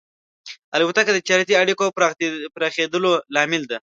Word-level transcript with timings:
الوتکه 0.75 1.11
د 1.13 1.17
تجارتي 1.25 1.53
اړیکو 1.61 1.85
پراخېدلو 2.55 3.11
لامل 3.35 3.63
ده. 3.71 3.77